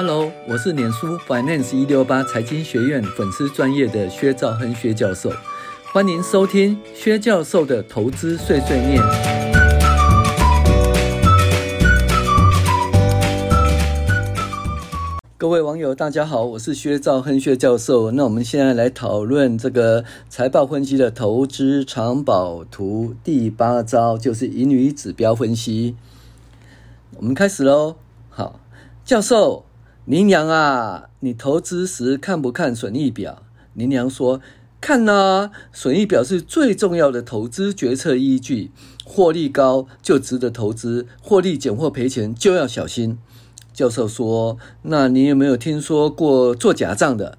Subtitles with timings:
[0.00, 5.28] Hello，我是脸书 Finance 一六八财经学院粉丝专业的薛兆亨薛教授，
[5.92, 9.02] 欢迎收听薛教授的投资碎碎念。
[15.36, 18.12] 各位网友，大家好，我是薛兆亨薛教授。
[18.12, 25.96] 那我们现在来讨论这个财报分析的投资藏宝图第八招，就是盈余指标分析。
[27.16, 27.96] 我们开始喽。
[28.30, 28.60] 好，
[29.04, 29.64] 教授。
[30.08, 33.42] 林娘啊，你投资时看不看损益表？
[33.74, 34.40] 林娘说
[34.80, 38.70] ：“看呐，损益表是最重要的投资决策依据。
[39.04, 43.18] 获利高就值得投资，获利减或赔钱就要小心。”
[43.74, 47.36] 教授说：“那你有没有听说过做假账的？”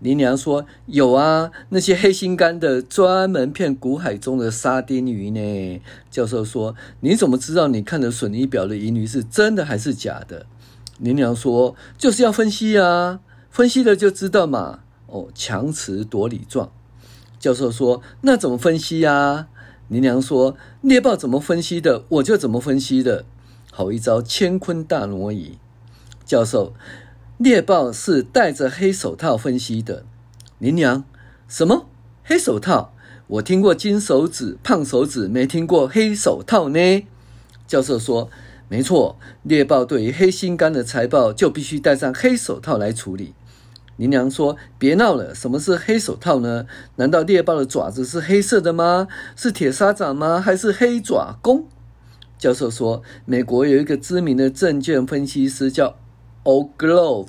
[0.00, 10.46] 林娘说：“有啊，那些黑心肝的专门骗股海中的沙丁鱼呢。”教授说：“你怎么知道你看的损益表的盈余是真的还是假的？”
[10.98, 16.72] 林娘说：“就是要分析啊，分析了就知道嘛。”哦，强词夺理状。
[17.38, 19.48] 教授说：“那怎么分析呀？”
[19.88, 23.26] 林娘说：“猎豹怎么分析的，我就怎么分析的。”
[23.70, 25.58] 好一招乾坤大挪移。
[26.24, 26.74] 教授
[27.36, 30.04] ：“猎豹是戴着黑手套分析的。”
[30.58, 31.04] 林娘
[31.46, 31.86] ：“什么
[32.24, 32.94] 黑手套？
[33.26, 37.06] 我听过金手指、胖手指，没听过黑手套呢。”
[37.68, 38.30] 教授说。
[38.68, 43.34] 没错，猎豹对于黑心肝的财报就必须戴上黑手套来处理。
[43.96, 46.66] 林娘说：“别闹了，什么是黑手套呢？
[46.96, 49.08] 难道猎豹的爪子是黑色的吗？
[49.36, 50.40] 是铁砂掌吗？
[50.40, 51.66] 还是黑爪弓？”
[52.36, 55.96] 教授说：“美国有一个知名的证券分析师叫
[56.44, 57.28] O'Glove，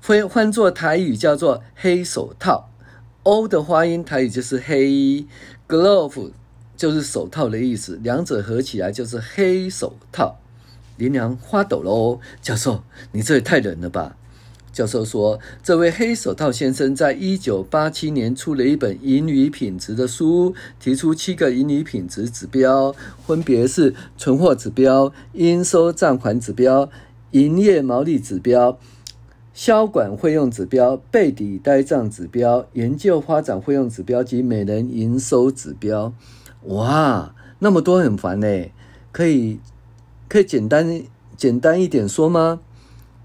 [0.00, 2.70] 翻翻作台语叫做黑手套。
[3.22, 5.26] O 的发音台语就是黑
[5.68, 6.32] ，Glove。”
[6.78, 10.38] 就是手套的意思，两者合起来就是黑手套。
[10.96, 14.16] 林娘发抖了哦，教授，你这也太冷了吧？
[14.72, 22.94] 教授说，这位黑手套先生在一九八七年出了一本盈余品质的书，提出七个盈余品质指标，
[23.26, 26.88] 分别是存货指标、应收账款指标、
[27.32, 28.78] 营业毛利指标、
[29.52, 36.12] 销管费用指标、备抵呆账指标、研究发展费用指标及每人营收指标。
[36.64, 38.46] 哇，那么多很烦呢，
[39.12, 39.60] 可以
[40.28, 41.02] 可以简单
[41.36, 42.60] 简单一点说吗？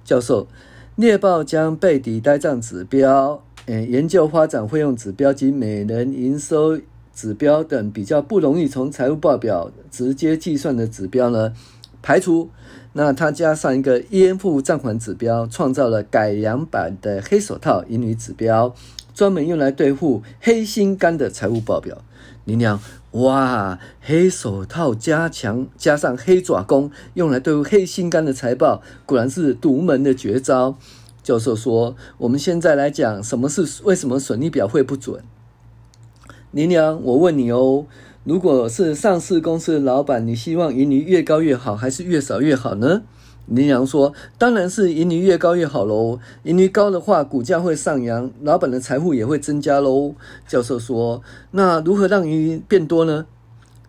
[0.06, 0.48] 教授，
[0.96, 6.80] 猎豹将背底呆账指标、呃、研究发展费用指标及每人营收
[7.14, 11.54] 指标等比较不容易从财务报表直接计算的指标呢
[12.02, 12.50] 排除，
[12.94, 18.76] 那他加上一个应付账款指标，创造了改良版的黑手套盈余指标，
[19.14, 21.98] 专门用来对付黑心肝的财务报表。
[22.46, 22.80] 林娘。
[23.12, 30.76] 哇，黑手套加强加上黑爪功，用来对付黑心肝的财报，果然是独门的绝招。
[31.22, 35.24] 教授说：“我们现在来讲，什么是为什么损益表会不准？”
[36.52, 37.86] 林娘，我问你哦，
[38.24, 43.04] 如果是上市公司的老板，你希望盈利越高越好，还是越少越好呢？
[43.48, 50.16] 林娘说：“当然是盈余越高越好喽，盈余高的话，股价会上扬，老板的财富也会增加喽。”
[50.48, 51.22] 教授说
[51.52, 53.26] ：“那如何让盈余变多呢？”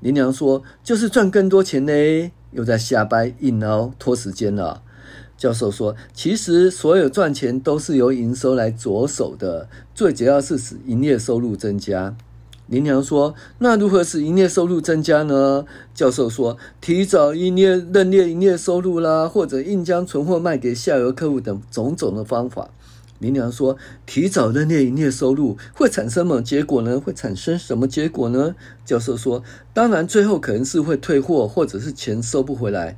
[0.00, 4.82] 林娘说：“就是赚更多钱嘞。”又在瞎掰硬拗拖时间了。
[5.36, 12.16] 教授说：“其实所有赚钱都是由营收来着手的，最主要是使营业收入增加。”
[12.66, 22.70] 林娘说：“那如何使营业收入增加呢？”教授说：“提早营业认列营业收入啦，或者硬将存货卖给下游客户等种种的方法。”
[23.20, 23.76] 林娘说
[24.06, 26.98] ：“提早认列营业收入会产生什么结果呢？
[26.98, 28.54] 会产生什么结果呢？”
[28.84, 29.42] 教授说
[29.74, 32.96] ：“当然，最后可能是会退货，或者是钱收不回来。”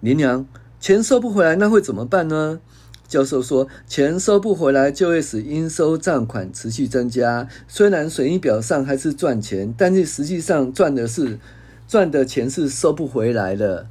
[0.00, 0.46] 林娘
[0.80, 2.60] ：“钱收不回来，那会怎么办呢？”
[3.08, 7.48] 教授说：“钱收不回来，就会使应收账款持续增加。
[7.68, 11.38] 虽然损益表上还是赚钱，但是实际上赚的是
[11.86, 13.86] 赚的钱是收不回来的。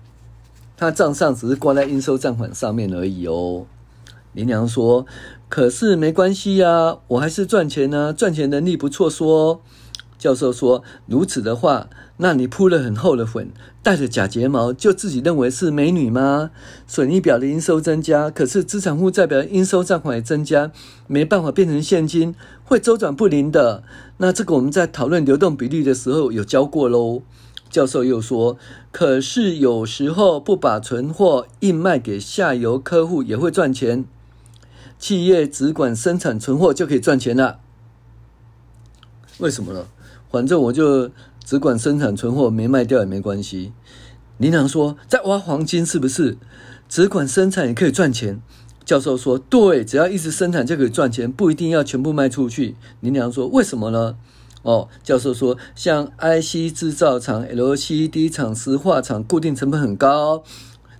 [0.78, 3.66] 他账上只是挂在应收账款上面而已哦。”
[4.34, 5.06] 林娘说
[5.48, 9.62] ：“可是没关系呀，我还是赚钱呢，赚钱能力不错。”说。
[10.26, 11.88] 教授说：“如此的话，
[12.18, 13.52] 那你铺了很厚的粉，
[13.84, 16.50] 戴着假睫毛，就自己认为是美女吗？
[16.88, 20.72] 损益表的应收增加，可是资产负债表应收账款也增加，
[21.06, 22.34] 没办法变成现金，
[22.64, 23.84] 会周转不灵的。
[24.18, 27.22] 那这个我们在讨论流动比率的时候有教过喽。”
[27.70, 28.58] 教授又说
[28.92, 34.06] ：“可是有时候不把存货硬卖给下游客户也会赚钱，
[34.98, 37.60] 企业只管生产存货就可以赚钱了，
[39.38, 39.86] 为什么呢？”
[40.32, 41.10] 反正我就
[41.44, 43.74] 只管生产存货，没卖掉也没关系。
[44.38, 46.38] 林良说：“在挖黄金是不是？
[46.90, 48.42] 只管生产也可以赚钱。”
[48.84, 54.18] 教授说：“对，只要一直生产就可以赚钱，不一定要全部卖出去。”林良说：“为什么呢？”
[54.62, 60.44] 哦，教授说：“像 IC 制造厂、LCD 厂、石化厂，固定成本很高，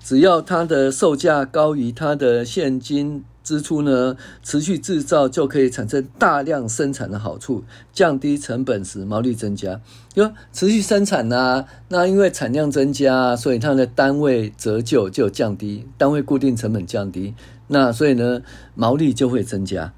[0.04, 7.64] 只要它的售价高于它的现金。”支出呢，持续制造就可以产生大量生产的好处，
[7.94, 9.80] 降低成本时毛利增加。
[10.16, 17.34] 因为持续生产呢、那因为产量增加，所以它的单位折旧就降低，单位固定成本降低，
[17.68, 18.42] 那所以呢，
[18.74, 19.94] 毛利就会增加。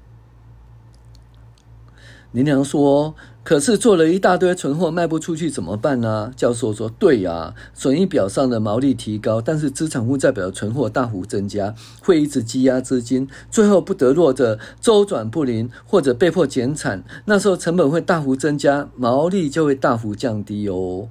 [2.30, 3.16] 林良说。
[3.48, 6.30] 可是做了一大堆存货卖不出去怎么办呢？
[6.36, 21.08] 教授说：“对呀，损益表上的毛利提高，但是资产负债表的存货大幅增加，会一直积压资金，最后不得落的周转不灵或者被迫减产，那时候成本会大幅增加，毛利就会大幅降低哦。”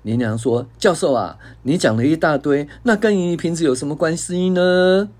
[0.00, 5.10] 林良说：“教授啊，你讲了一大堆，那跟盈余品质有什么关系呢？”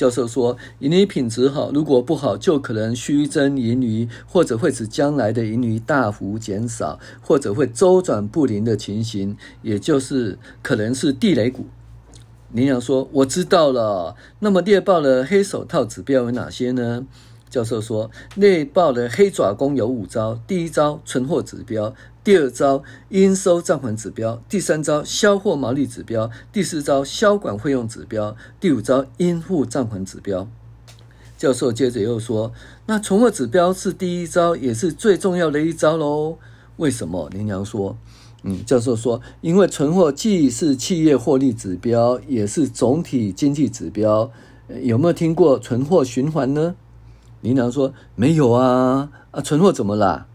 [0.00, 11.66] 教授说：“盈余品质好，如果不好，就可能虚增盈余，或者会使将来的盈余大幅减少，或者会周转不灵的情形，也就是可能是地雷股。”
[12.50, 14.16] 林良说：“我知道了。
[14.38, 17.04] 那么猎豹的黑手套指标有哪些呢？”
[17.50, 30.46] 教授说：“猎豹的黑爪功有五招，第一招存货指标。”第二招应收账款指标，第三招销货毛利指标，第四招销管费用指标，第五招应付账款指标。
[31.38, 32.52] 教授接着又说
[32.84, 36.36] ：“那存货指标是第一招，也是最重要的一招喽。
[36.76, 37.96] 为什么？”林良说
[38.44, 44.30] ：“嗯，教授说，因为存货既是企业获利指标，也是总体经济指标。
[44.82, 46.74] 有没有听过存货循环呢？”
[47.40, 50.26] 林良说：“没有啊，啊，存货怎么啦？”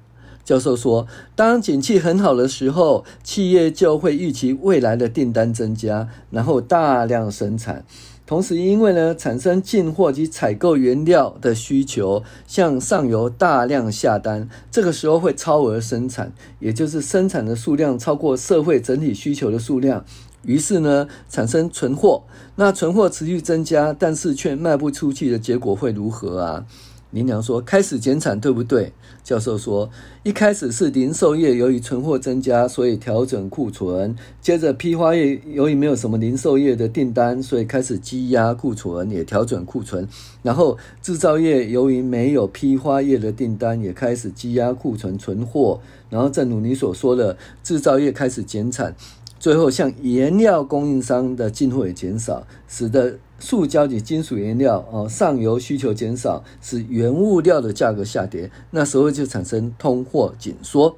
[0.45, 7.83] 教授说，当景气很好的时候，企业就会预期未来的订单增加，然后大量生产。
[8.27, 20.03] 同时，因为呢产生进货及采购原料的需求，向上游大量下单，这个时候会超额生产，也就是生产的数量超过社会整体需求的数量，
[20.43, 22.23] 于是呢产生存货。
[22.55, 26.65] 那存货持续增加，但是却卖不出去的结果会如何啊？
[27.11, 28.91] 林良说：“开始减产，对不对？”
[29.23, 29.89] 教授说
[30.23, 40.07] ：“一开始是零售业由于存货增加，所以调整库存；接着批发业由于没有什么零售业的订单，所以开始积压库存，也调整库存。
[40.43, 45.79] 然后制造业由于没有批发业的订单，也开始积压库存存货。
[46.09, 48.93] 然后正如你所说的，制造业开始减产。”
[49.37, 60.97] 最后，像原料供应商的进货也减少，使得塑胶及金属原料哦上游需求减少，使原物料的价格下跌，那时候就产生通货紧缩。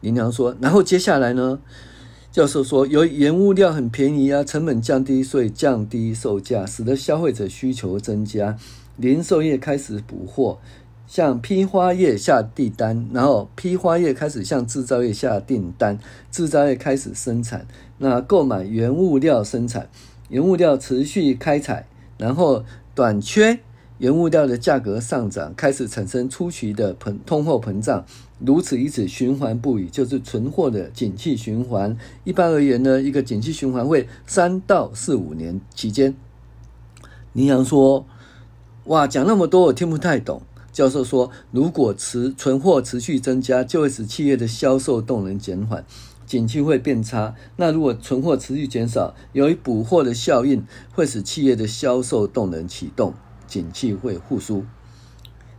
[0.00, 1.60] 林良说，然后接下来呢？
[2.32, 8.56] 教授说，由于原物料很便宜啊，成本降低，所以降低售价，使得消费者需求增加，
[8.96, 10.58] 零售业开始补货。
[11.08, 15.98] 向批发业下订单，然后批发业开始向制造业下订单，
[16.30, 17.66] 制造业开始生产，
[17.98, 19.88] 那购买原物料生产，
[20.30, 21.86] 原物料持续开采，
[22.16, 23.58] 然后短缺，
[23.98, 28.06] 原物料的价格上涨，开始产生初期的膨通货膨胀，
[28.38, 31.96] 如此一直循环不已，就是存货的景气循环。
[32.24, 36.14] 一般而言呢，一个景气循环会三到四五年期间。
[37.32, 38.06] 林良说
[38.86, 45.84] ：“哇，讲那么多我听不太懂。”教授说，如果持存货持续增加，就会使企业的销售动能减缓，
[46.30, 47.34] 景气会变差。
[47.56, 53.14] 那如果存货持续减少，由于补货的效应，会使企业的销售动能启动，
[53.48, 54.64] 景气会复苏。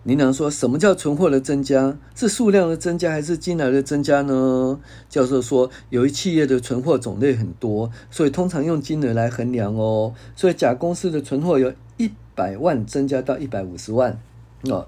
[0.03, 1.97] 林良说，什么叫存货的增加？
[2.15, 4.79] 是数量的增加还是金额的增加呢？
[5.09, 10.13] 教授说，由于企业的存货种类很多，所以通常用金额来衡量哦。
[10.37, 14.17] 所以甲公司的存货由一百万增加到一百五十万。
[14.69, 14.87] 哦，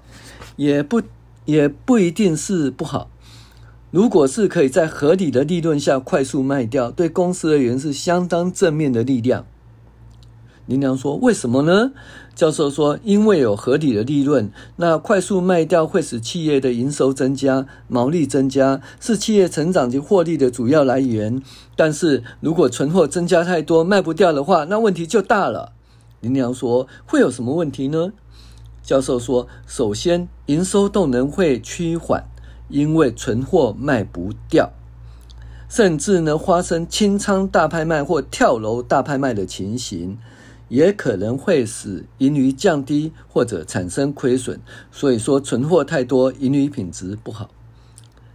[0.56, 1.02] 也不
[1.44, 3.10] 也不一定是不好。
[3.94, 9.46] 如果是可以在合理的利润下快速卖掉，对公司而言是相当正面的力量。
[10.66, 11.92] 林良说：“为什么呢？”
[12.34, 21.40] 教授说：“因为有合理的利润，那快速卖掉会使企业的营收增加、毛利增加，是企业成长及获利的主要来源。
[21.76, 25.70] 但是如果存货增加太多，卖不掉的话，那问题就大了。”
[26.20, 28.12] 林良说：“会有什么问题呢？”
[28.82, 32.24] 教授说：“首先，营收动能会趋缓，
[32.68, 34.72] 因为存货卖不掉，
[35.68, 40.18] 甚至呢发生清仓大拍卖或跳楼大拍卖的情形，
[40.68, 44.60] 也可能会使盈余降低或者产生亏损。
[44.90, 47.50] 所以说，存货太多，盈余品质不好。”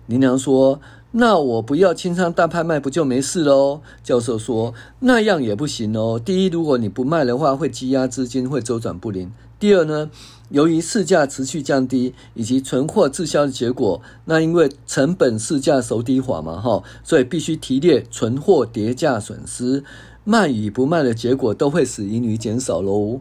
[0.08, 0.80] 林良说
[1.12, 3.82] ：“那我不要清仓大拍卖，不就没事喽？
[4.04, 6.20] 教授说，那样也不行哦。
[6.24, 9.32] 第一，如果你不卖的话，会积压资金，会周转不灵。
[9.60, 10.10] 第二呢，
[10.50, 19.84] 由于市价持续降低，以及存货滞销的结果，那因为成本市价孰低法嘛，哈，所以必须提列存货跌价损失，
[20.24, 23.20] 卖与不卖的结果都会使盈余减少喽。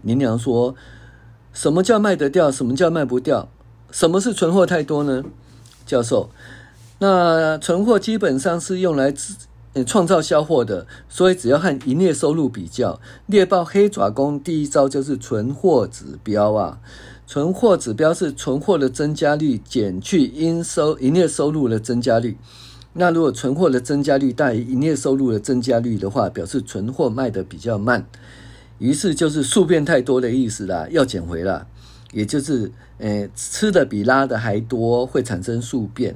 [0.00, 0.74] 林娘说，
[1.52, 2.50] 什么叫卖得掉？
[2.50, 3.48] 什么叫卖不掉？
[3.90, 5.22] 什么是存货太多呢？
[5.86, 6.30] 教授，
[6.98, 9.12] 那存货基本上是用来
[9.82, 16.78] 创造销货的，所以只要和营业收入比较，猎豹黑爪工第一招就是存货指标啊。
[17.26, 22.36] 存货指标是存货的增加率减去应收营业收入的增加率。
[22.92, 28.06] 那如果存货的增加率大于营业收入的增加率的话，表示存货卖得比较慢，
[28.78, 31.66] 于是就是宿便太多的意思啦，要减回了。
[32.12, 36.14] 也就是，诶，吃的比拉的还多，会产生宿便。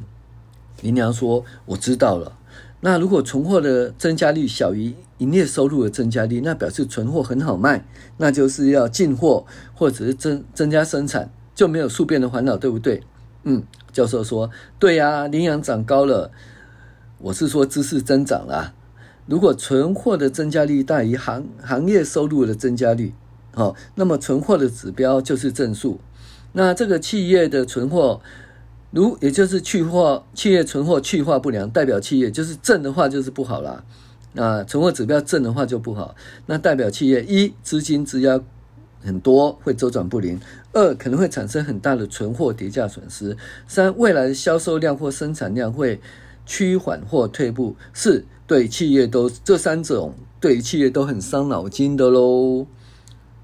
[0.81, 2.38] 林娘说：“我知道了。
[2.81, 7.85] 那如果存货的增加率小于营业收入的增加率，那表示存货很好卖，
[8.19, 9.45] 那就是要进货
[9.75, 13.03] 或者是增增加生产，就没有数变的烦恼，对不对？”
[13.45, 16.31] 嗯，教授说：“对呀，营养长高了。
[17.19, 18.75] 我是说知识增长啦。
[19.27, 23.15] 如果存货的增加率大于行行业收入的增加率。”
[23.55, 25.99] 好，那么存货的指标就是正数。
[26.53, 28.21] 那这个企业的存货，
[28.90, 33.85] 如也就是去货，企业存货去化不良，代表企业就是正的话就是不好啦。
[34.33, 36.14] 那存货指标正的话就不好，
[36.47, 38.40] 那代表企业一资金质押
[39.02, 40.38] 很多，会周转不灵；
[40.73, 46.00] 二可能会产生很大的存货跌价损失；三未来的销售量或生产量会
[46.47, 52.66] 趋缓或退步；四对企业都这三种对企业都很伤脑筋的喽。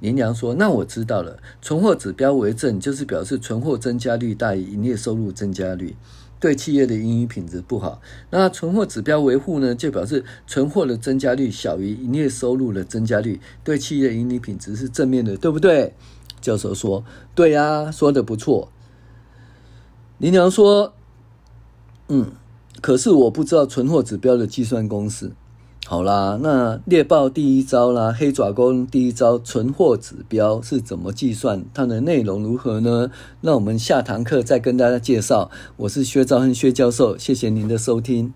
[0.04, 5.96] 林娘说：“那我知道了，存货指标为正，就是表示存货增加率大于营业收入增加率，
[6.38, 8.02] 对企业的盈余品质不好。
[8.28, 15.94] 那存货指标维护呢，就表示存货的增加率小于营业收入的增加率，对企业的盈利品质是正面的，对不对？”
[16.42, 17.02] 教授说
[17.34, 18.70] ：“对呀，说的不错。”
[20.18, 20.92] 林娘说
[22.08, 22.32] ：“嗯，
[22.82, 25.32] 可是我不知道存货指标的计算公式。”
[25.87, 31.62] 好啦，那猎豹第一招啦，黑爪功第一招，存货指标是怎么计算？
[31.75, 33.11] 它的内容如何呢？
[33.43, 35.50] 那我们下堂课再跟大家介绍。
[35.76, 38.33] 我是薛兆恒薛教授，谢谢您的收听。